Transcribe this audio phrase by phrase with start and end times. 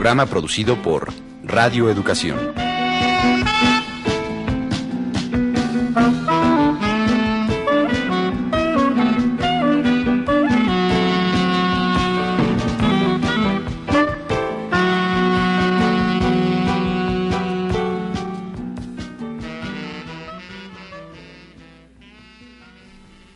[0.00, 1.12] Programa producido por
[1.44, 2.38] Radio Educación.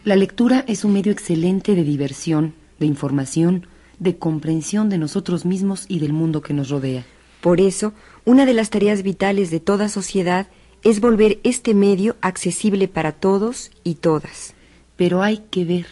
[0.02, 3.66] La lectura es un medio excelente de diversión, de información,
[3.98, 7.04] de comprensión de nosotros mismos y del mundo que nos rodea.
[7.40, 7.92] Por eso,
[8.24, 10.48] una de las tareas vitales de toda sociedad
[10.82, 14.54] es volver este medio accesible para todos y todas.
[14.96, 15.86] Pero hay que ver,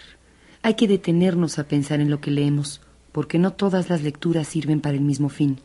[0.62, 2.80] hay que detenernos a pensar en lo que leemos,
[3.11, 5.58] porque no todas las lecturas sirven para el mismo fin.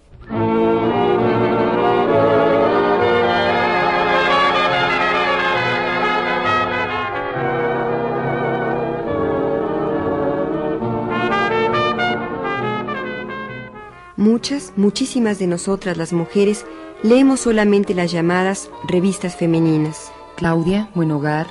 [14.17, 16.65] Muchas, muchísimas de nosotras las mujeres
[17.03, 20.11] leemos solamente las llamadas revistas femeninas.
[20.35, 21.45] Claudia, Buen Hogar,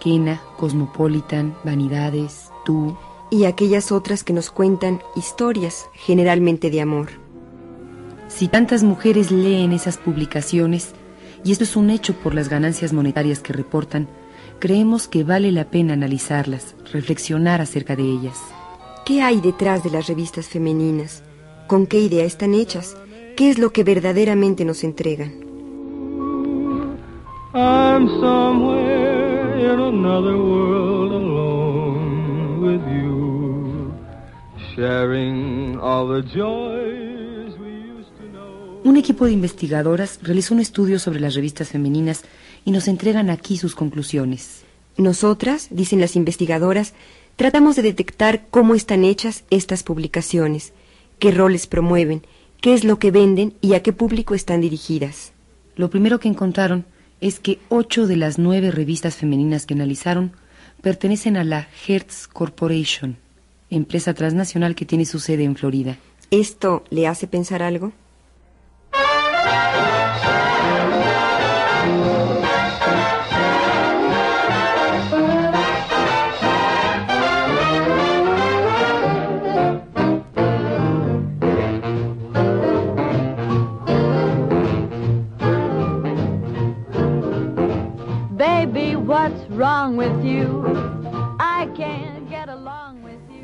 [0.00, 2.98] Kena, Cosmopolitan, Vanidades, Tú.
[3.30, 7.10] Y aquellas otras que nos cuentan historias, generalmente de amor.
[8.26, 10.94] Si tantas mujeres leen esas publicaciones,
[11.44, 14.08] y esto es un hecho por las ganancias monetarias que reportan,
[14.58, 18.38] creemos que vale la pena analizarlas, reflexionar acerca de ellas.
[19.06, 21.22] ¿Qué hay detrás de las revistas femeninas?
[21.68, 22.96] ¿Con qué idea están hechas?
[23.36, 25.34] ¿Qué es lo que verdaderamente nos entregan?
[27.52, 33.92] I'm somewhere in another world alone with you,
[34.74, 38.80] sharing all the joys we used to know.
[38.84, 42.22] Un equipo de investigadoras realizó un estudio sobre las revistas femeninas
[42.64, 44.64] y nos entregan aquí sus conclusiones.
[44.96, 46.94] Nosotras, dicen las investigadoras,
[47.36, 50.72] tratamos de detectar cómo están hechas estas publicaciones
[51.18, 52.22] qué roles promueven,
[52.60, 55.32] qué es lo que venden y a qué público están dirigidas.
[55.76, 56.84] Lo primero que encontraron
[57.20, 60.32] es que ocho de las nueve revistas femeninas que analizaron
[60.82, 63.16] pertenecen a la Hertz Corporation,
[63.70, 65.98] empresa transnacional que tiene su sede en Florida.
[66.30, 67.92] ¿Esto le hace pensar algo?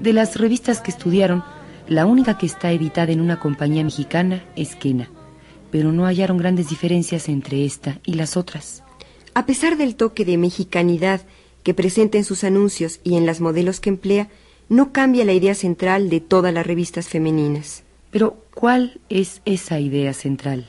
[0.01, 1.45] De las revistas que estudiaron,
[1.89, 5.09] la única que está editada en una compañía mexicana es Kena,
[5.71, 8.83] pero no hallaron grandes diferencias entre esta y las otras.
[9.35, 11.21] A pesar del toque de mexicanidad
[11.63, 14.29] que presenta en sus anuncios y en las modelos que emplea,
[14.69, 17.83] no cambia la idea central de todas las revistas femeninas.
[18.11, 20.67] Pero, ¿cuál es esa idea central?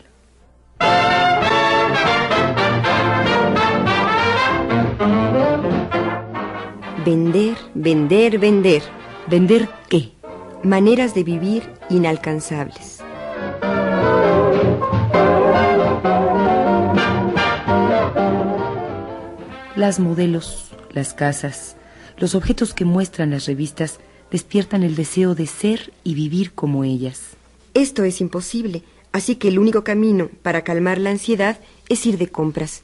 [7.05, 8.81] Vender, vender, vender.
[9.27, 10.09] ¿Vender qué?
[10.63, 13.03] Maneras de vivir inalcanzables.
[19.75, 21.75] Las modelos, las casas,
[22.17, 23.99] los objetos que muestran las revistas
[24.31, 27.35] despiertan el deseo de ser y vivir como ellas.
[27.75, 32.29] Esto es imposible, así que el único camino para calmar la ansiedad es ir de
[32.29, 32.81] compras.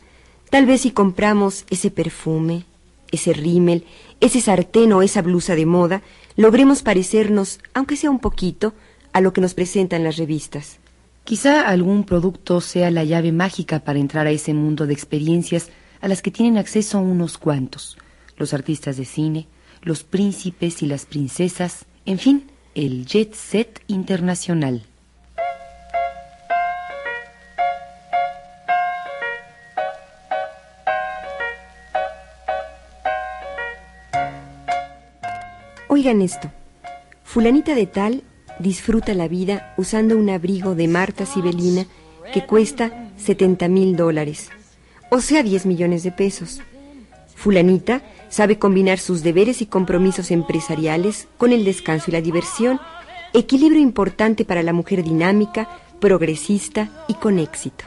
[0.52, 2.66] Tal vez si compramos ese perfume,
[3.12, 3.86] ese rímel,
[4.20, 6.02] ese sartén o esa blusa de moda,
[6.36, 8.74] logremos parecernos, aunque sea un poquito,
[9.14, 10.80] a lo que nos presentan las revistas.
[11.24, 15.70] Quizá algún producto sea la llave mágica para entrar a ese mundo de experiencias
[16.02, 17.98] a las que tienen acceso unos cuantos,
[18.38, 19.48] los artistas de cine,
[19.82, 24.84] los príncipes y las princesas, en fin, el jet set internacional.
[35.94, 36.50] Oigan esto.
[37.26, 38.24] Fulanita de tal
[38.60, 41.86] disfruta la vida usando un abrigo de Marta Sibelina
[42.34, 44.52] que cuesta 70 mil dólares,
[45.10, 46.62] o sea 10 millones de pesos.
[47.36, 52.80] Fulanita sabe combinar sus deberes y compromisos empresariales con el descanso y la diversión,
[53.34, 55.68] equilibrio importante para la mujer dinámica,
[56.00, 57.84] progresista y con éxito.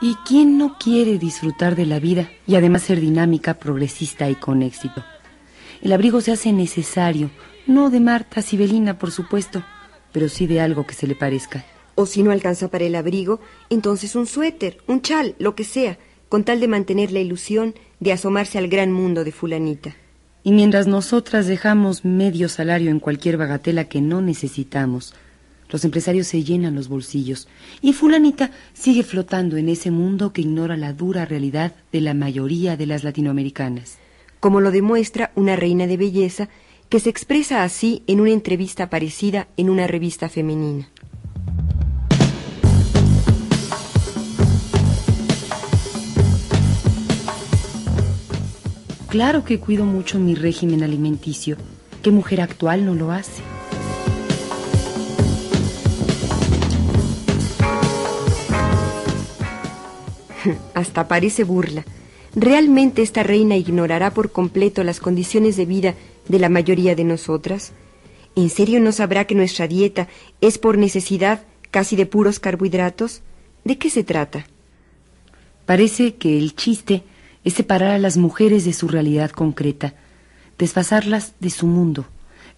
[0.00, 4.62] ¿Y quién no quiere disfrutar de la vida y además ser dinámica, progresista y con
[4.62, 5.02] éxito?
[5.80, 7.30] El abrigo se hace necesario,
[7.66, 9.62] no de Marta Sibelina, por supuesto,
[10.12, 11.64] pero sí de algo que se le parezca.
[11.94, 13.40] O si no alcanza para el abrigo,
[13.70, 15.98] entonces un suéter, un chal, lo que sea,
[16.34, 19.94] con tal de mantener la ilusión de asomarse al gran mundo de fulanita.
[20.42, 25.14] Y mientras nosotras dejamos medio salario en cualquier bagatela que no necesitamos,
[25.68, 27.46] los empresarios se llenan los bolsillos
[27.80, 32.76] y fulanita sigue flotando en ese mundo que ignora la dura realidad de la mayoría
[32.76, 33.98] de las latinoamericanas.
[34.40, 36.48] Como lo demuestra una reina de belleza
[36.88, 40.88] que se expresa así en una entrevista parecida en una revista femenina.
[49.14, 51.56] Claro que cuido mucho mi régimen alimenticio.
[52.02, 53.42] ¿Qué mujer actual no lo hace?
[60.74, 61.84] Hasta parece burla.
[62.34, 65.94] ¿Realmente esta reina ignorará por completo las condiciones de vida
[66.26, 67.70] de la mayoría de nosotras?
[68.34, 70.08] ¿En serio no sabrá que nuestra dieta
[70.40, 73.22] es por necesidad casi de puros carbohidratos?
[73.62, 74.48] ¿De qué se trata?
[75.66, 77.04] Parece que el chiste
[77.44, 79.94] es separar a las mujeres de su realidad concreta,
[80.58, 82.06] desfasarlas de su mundo,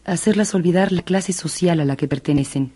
[0.04, 2.72] hacerlas olvidar la clase social a la que pertenecen.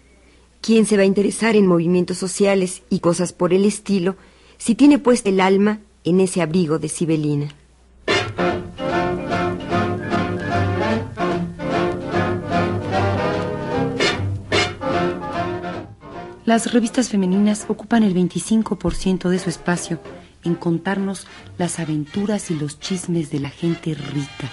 [0.60, 4.16] ¿Quién se va a interesar en movimientos sociales y cosas por el estilo
[4.58, 7.54] si tiene puesta el alma en ese abrigo de Sibelina?
[16.44, 20.00] Las revistas femeninas ocupan el 25% de su espacio
[20.44, 21.26] en contarnos
[21.58, 24.50] las aventuras y los chismes de la gente rica,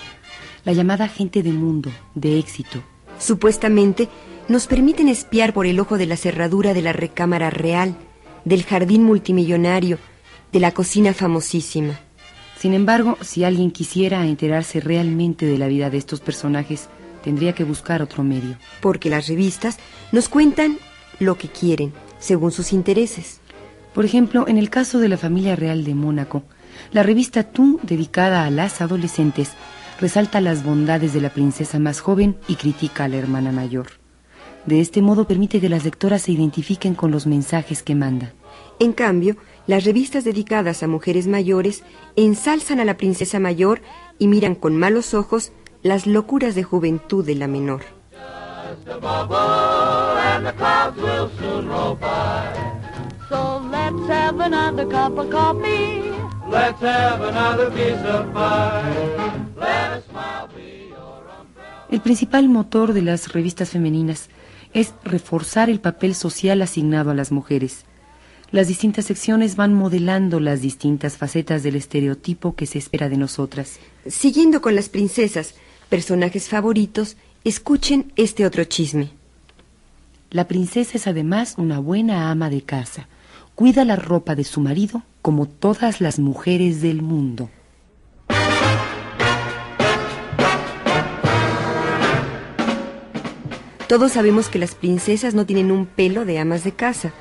[0.65, 2.83] la llamada gente de mundo, de éxito.
[3.19, 4.09] Supuestamente
[4.47, 7.95] nos permiten espiar por el ojo de la cerradura de la recámara real,
[8.45, 9.97] del jardín multimillonario,
[10.51, 11.99] de la cocina famosísima.
[12.57, 16.89] Sin embargo, si alguien quisiera enterarse realmente de la vida de estos personajes,
[17.23, 18.57] tendría que buscar otro medio.
[18.81, 19.77] Porque las revistas
[20.11, 20.77] nos cuentan
[21.19, 23.41] lo que quieren, según sus intereses.
[23.97, 26.43] Por ejemplo, en el caso de la familia real de Mónaco,
[26.91, 29.53] la revista Tú, dedicada a las adolescentes,
[29.99, 33.87] resalta las bondades de la princesa más joven y critica a la hermana mayor.
[34.67, 38.33] De este modo permite que las lectoras se identifiquen con los mensajes que manda.
[38.77, 39.35] En cambio,
[39.65, 41.83] las revistas dedicadas a mujeres mayores
[42.15, 43.81] ensalzan a la princesa mayor
[44.19, 47.81] y miran con malos ojos las locuras de juventud de la menor.
[53.29, 56.01] So let's have another cup of coffee.
[56.49, 59.43] Let's have another piece of pie.
[59.57, 61.87] Let a smile be your umbrella.
[61.91, 64.29] El principal motor de las revistas femeninas
[64.73, 67.83] es reforzar el papel social asignado a las mujeres.
[68.51, 73.81] Las distintas secciones van modelando las distintas facetas del estereotipo que se espera de nosotras.
[74.05, 75.55] Siguiendo con las princesas,
[75.89, 79.09] personajes favoritos, escuchen este otro chisme.
[80.29, 83.09] La princesa es además una buena ama de casa
[83.57, 87.49] cuida la ropa de su marido como todas las mujeres del mundo.
[93.89, 97.13] Todos sabemos que las princesas no tienen un pelo de amas de casa,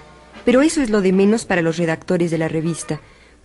[0.45, 3.01] pero eso es lo de menos para los redactores de la revista,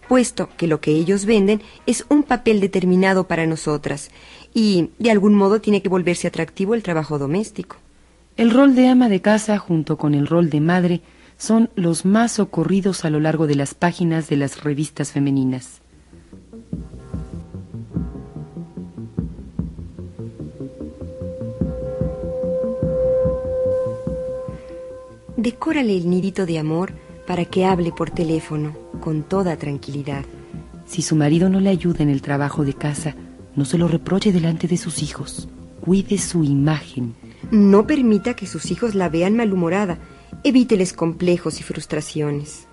[0.09, 4.11] puesto que lo que ellos venden es un papel determinado para nosotras,
[4.53, 7.77] y de algún modo tiene que volverse atractivo el trabajo doméstico.
[8.35, 11.01] El rol de ama de casa junto con el rol de madre
[11.41, 15.81] son los más ocurridos a lo largo de las páginas de las revistas femeninas.
[25.35, 26.93] Decórale el nidito de amor
[27.25, 30.23] para que hable por teléfono con toda tranquilidad.
[30.85, 33.15] Si su marido no le ayuda en el trabajo de casa,
[33.55, 35.49] no se lo reproche delante de sus hijos.
[35.83, 37.15] Cuide su imagen.
[37.49, 39.97] No permita que sus hijos la vean malhumorada
[40.43, 42.67] Evíteles complejos y frustraciones.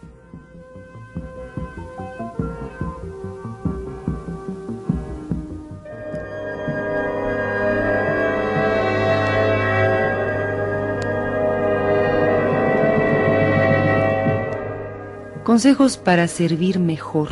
[15.45, 17.29] Consejos para servir mejor,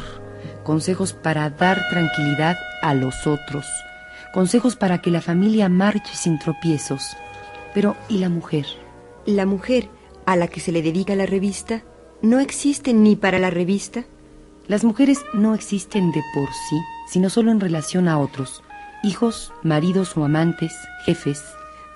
[0.65, 3.65] consejos para dar tranquilidad a los otros,
[4.35, 7.17] consejos para que la familia marche sin tropiezos.
[7.73, 8.67] Pero, ¿y la mujer?
[9.25, 9.89] La mujer
[10.27, 11.83] a la que se le dedica la revista
[12.23, 14.05] no existe ni para la revista.
[14.69, 18.63] Las mujeres no existen de por sí, sino solo en relación a otros,
[19.03, 20.73] hijos, maridos o amantes,
[21.05, 21.45] jefes.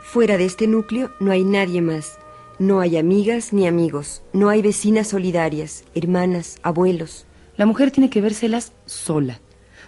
[0.03, 2.19] Fuera de este núcleo no hay nadie más.
[2.59, 7.25] No hay amigas ni amigos, no hay vecinas solidarias, hermanas, abuelos.
[7.57, 9.41] La mujer tiene que vérselas sola.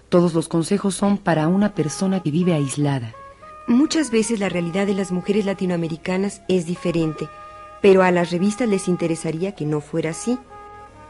[0.08, 3.14] Todos los consejos son para una persona que vive aislada.
[3.68, 7.28] Muchas veces la realidad de las mujeres latinoamericanas es diferente,
[7.82, 10.38] pero a las revistas les interesaría que no fuera así.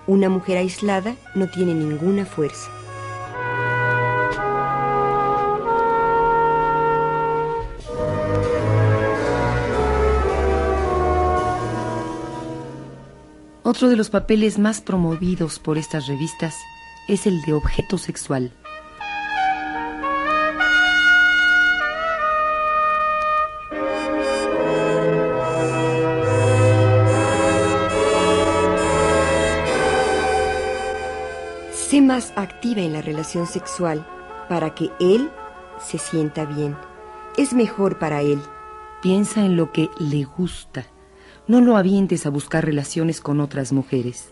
[0.07, 2.71] Una mujer aislada no tiene ninguna fuerza.
[13.63, 16.57] Otro de los papeles más promovidos por estas revistas
[17.09, 18.53] es el de objeto sexual.
[32.13, 34.07] Más activa en la relación sexual
[34.47, 35.31] para que él
[35.83, 36.77] se sienta bien.
[37.39, 38.39] Es mejor para él.
[39.01, 40.85] Piensa en lo que le gusta.
[41.49, 44.29] No lo avientes a buscar relaciones con otras mujeres.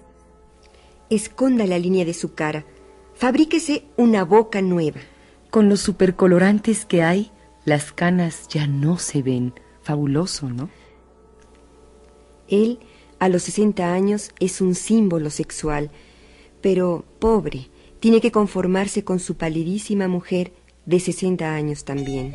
[1.08, 2.66] Esconda la línea de su cara.
[3.14, 5.00] Fabríquese una boca nueva.
[5.48, 7.32] Con los supercolorantes que hay,
[7.64, 9.54] las canas ya no se ven.
[9.80, 10.68] Fabuloso, ¿no?
[12.46, 12.78] Él,
[13.18, 15.90] a los 60 años, es un símbolo sexual,
[16.60, 17.68] pero pobre,
[18.00, 20.52] tiene que conformarse con su palidísima mujer
[20.86, 22.34] de 60 años también.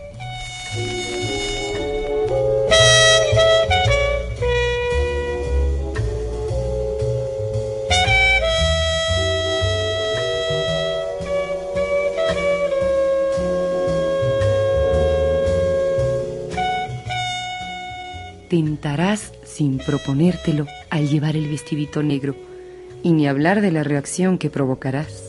[18.56, 22.36] tentarás sin proponértelo al llevar el vestidito negro,
[23.06, 25.22] y ni hablar de la reacción que provocarás.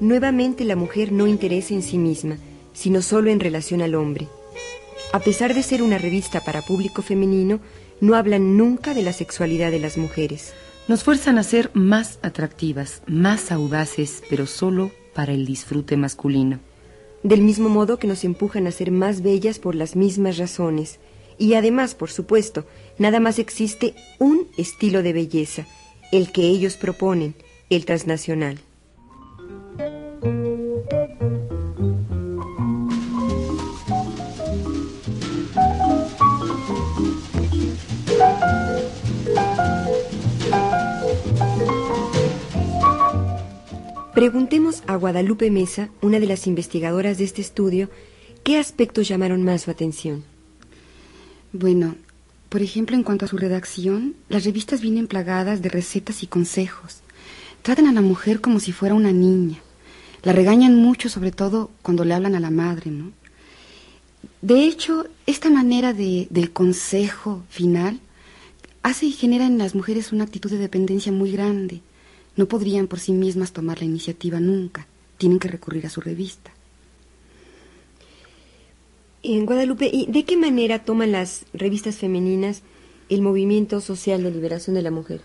[0.00, 2.38] Nuevamente la mujer no interesa en sí misma,
[2.72, 4.26] sino solo en relación al hombre.
[5.12, 7.60] A pesar de ser una revista para público femenino,
[8.00, 10.54] no hablan nunca de la sexualidad de las mujeres.
[10.88, 16.60] Nos fuerzan a ser más atractivas, más audaces, pero solo para el disfrute masculino.
[17.22, 21.00] Del mismo modo que nos empujan a ser más bellas por las mismas razones.
[21.38, 22.66] Y además, por supuesto,
[22.98, 25.66] nada más existe un estilo de belleza,
[26.12, 27.34] el que ellos proponen,
[27.70, 28.60] el transnacional.
[44.16, 47.90] Preguntemos a Guadalupe Mesa, una de las investigadoras de este estudio,
[48.44, 50.24] qué aspectos llamaron más su atención.
[51.52, 51.96] Bueno,
[52.48, 57.00] por ejemplo, en cuanto a su redacción, las revistas vienen plagadas de recetas y consejos.
[57.60, 59.58] Tratan a la mujer como si fuera una niña.
[60.22, 63.12] La regañan mucho, sobre todo cuando le hablan a la madre, ¿no?
[64.40, 68.00] De hecho, esta manera de, del consejo final
[68.82, 71.82] hace y genera en las mujeres una actitud de dependencia muy grande.
[72.36, 74.86] No podrían por sí mismas tomar la iniciativa nunca.
[75.18, 76.52] Tienen que recurrir a su revista.
[79.22, 82.62] En Guadalupe, ¿y de qué manera toman las revistas femeninas
[83.08, 85.22] el movimiento social de liberación de la mujer?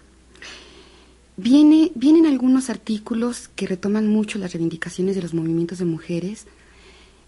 [1.38, 6.46] Viene, vienen algunos artículos que retoman mucho las reivindicaciones de los movimientos de mujeres.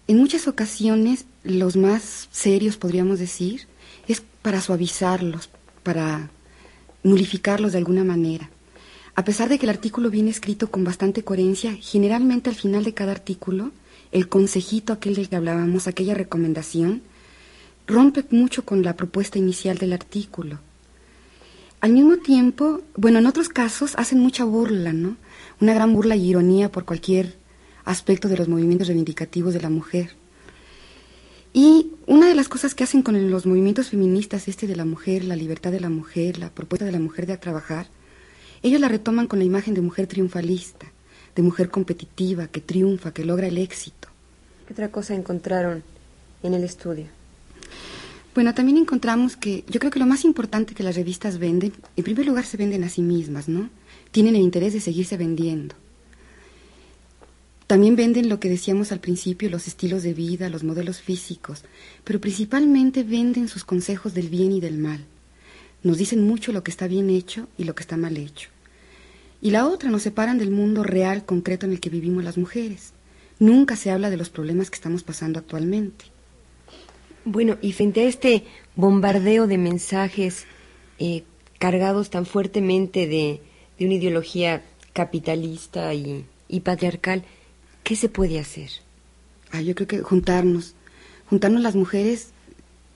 [0.08, 3.66] En muchas ocasiones, los más serios, podríamos decir,
[4.08, 5.50] es para suavizarlos,
[5.82, 6.30] para
[7.02, 8.50] nulificarlos de alguna manera.
[9.16, 12.94] A pesar de que el artículo viene escrito con bastante coherencia, generalmente al final de
[12.94, 13.70] cada artículo,
[14.10, 17.02] el consejito aquel del que hablábamos, aquella recomendación,
[17.86, 20.58] rompe mucho con la propuesta inicial del artículo.
[21.80, 25.16] Al mismo tiempo, bueno, en otros casos hacen mucha burla, ¿no?
[25.60, 27.36] Una gran burla y ironía por cualquier
[27.84, 30.16] aspecto de los movimientos reivindicativos de la mujer.
[31.52, 35.24] Y una de las cosas que hacen con los movimientos feministas, este de la mujer,
[35.24, 37.86] la libertad de la mujer, la propuesta de la mujer de trabajar,
[38.64, 40.86] ellos la retoman con la imagen de mujer triunfalista,
[41.36, 44.08] de mujer competitiva, que triunfa, que logra el éxito.
[44.66, 45.82] ¿Qué otra cosa encontraron
[46.42, 47.06] en el estudio?
[48.34, 52.04] Bueno, también encontramos que yo creo que lo más importante que las revistas venden, en
[52.04, 53.68] primer lugar se venden a sí mismas, ¿no?
[54.10, 55.74] Tienen el interés de seguirse vendiendo.
[57.66, 61.64] También venden lo que decíamos al principio, los estilos de vida, los modelos físicos,
[62.02, 65.04] pero principalmente venden sus consejos del bien y del mal.
[65.82, 68.53] Nos dicen mucho lo que está bien hecho y lo que está mal hecho.
[69.44, 72.94] Y la otra nos separan del mundo real, concreto en el que vivimos las mujeres.
[73.38, 76.06] Nunca se habla de los problemas que estamos pasando actualmente.
[77.26, 80.46] Bueno, y frente a este bombardeo de mensajes
[80.98, 81.24] eh,
[81.58, 83.42] cargados tan fuertemente de,
[83.80, 84.62] una ideología
[84.94, 86.24] capitalista y,
[86.60, 87.22] patriarcal,
[87.82, 88.70] ¿qué se puede hacer?
[89.50, 90.74] Ah, yo creo que juntarnos,
[91.28, 92.30] juntarnos las mujeres,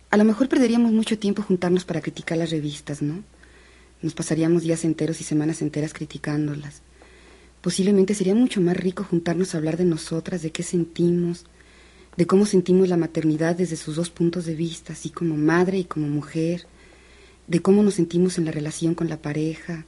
[0.08, 3.22] a lo mejor perderíamos mucho tiempo juntarnos para criticar las revistas, ¿no?
[4.00, 6.82] Nos pasaríamos días enteros y semanas enteras criticándolas.
[7.60, 11.46] Posiblemente sería mucho más rico juntarnos a hablar de nosotras, de qué sentimos,
[12.16, 15.84] de cómo sentimos la maternidad desde sus dos puntos de vista, así como madre y
[15.84, 16.66] como mujer,
[17.46, 19.86] de cómo nos sentimos en la relación con la pareja,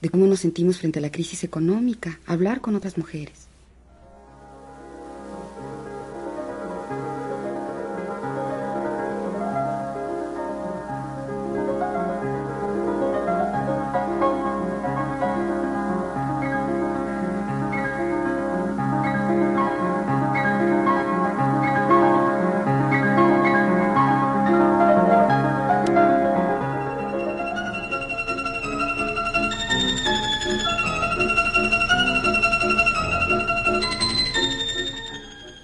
[0.00, 3.47] de cómo nos sentimos frente a la crisis económica, hablar con otras mujeres.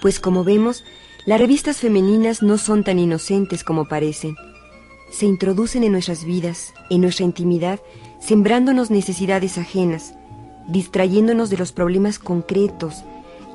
[0.05, 0.85] Pues como vemos,
[1.25, 4.37] las revistas femeninas no son tan inocentes como parecen.
[5.11, 7.81] Se introducen en nuestras vidas, en nuestra intimidad,
[8.21, 10.13] sembrándonos necesidades ajenas,
[10.69, 13.03] distrayéndonos de los problemas concretos,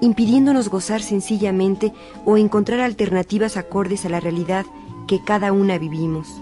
[0.01, 1.93] impidiéndonos gozar sencillamente
[2.25, 4.65] o encontrar alternativas acordes a la realidad
[5.07, 6.41] que cada una vivimos.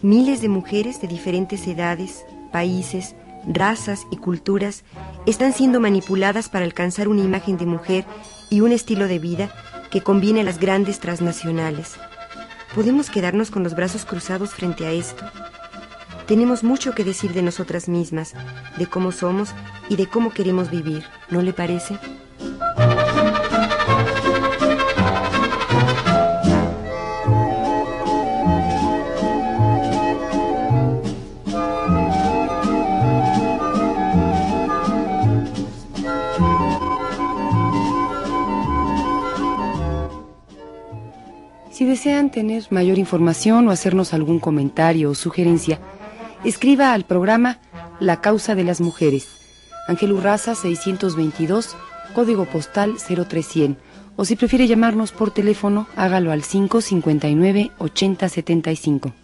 [0.00, 4.84] Miles de mujeres de diferentes edades, países, razas y culturas
[5.26, 8.04] están siendo manipuladas para alcanzar una imagen de mujer
[8.54, 9.50] y un estilo de vida
[9.90, 11.94] que conviene a las grandes transnacionales.
[12.72, 15.24] ¿Podemos quedarnos con los brazos cruzados frente a esto?
[16.28, 18.32] Tenemos mucho que decir de nosotras mismas,
[18.78, 19.50] de cómo somos
[19.88, 21.98] y de cómo queremos vivir, ¿no le parece?
[42.04, 45.80] Desean tener mayor información o hacernos algún comentario o sugerencia,
[46.44, 47.60] escriba al programa
[47.98, 49.26] La Causa de las Mujeres,
[49.88, 51.74] Ángel Urraza 622,
[52.14, 53.82] código postal 0300.
[54.16, 59.23] O si prefiere llamarnos por teléfono, hágalo al 559 8075.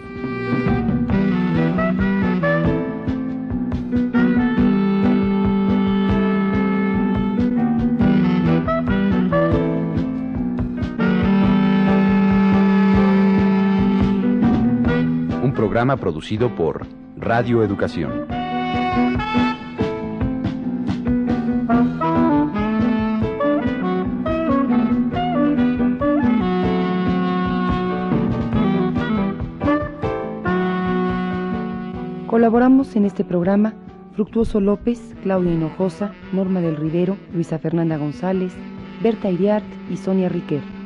[15.71, 18.27] Programa producido por Radio Educación.
[32.27, 33.73] Colaboramos en este programa
[34.13, 38.51] Fructuoso López, Claudia Hinojosa, Norma del Rivero, Luisa Fernanda González,
[39.01, 40.80] Berta Iriart y Sonia Riquer.